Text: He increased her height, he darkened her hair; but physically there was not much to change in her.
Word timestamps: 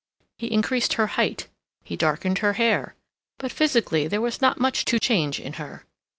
He 0.39 0.51
increased 0.51 0.93
her 0.93 1.05
height, 1.13 1.47
he 1.83 1.95
darkened 1.95 2.39
her 2.39 2.53
hair; 2.53 2.95
but 3.37 3.51
physically 3.51 4.07
there 4.07 4.19
was 4.19 4.41
not 4.41 4.59
much 4.59 4.83
to 4.85 4.97
change 4.99 5.39
in 5.39 5.53
her. 5.61 5.85